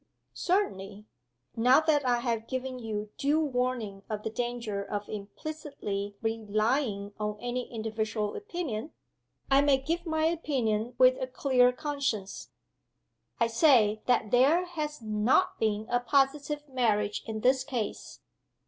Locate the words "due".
3.19-3.39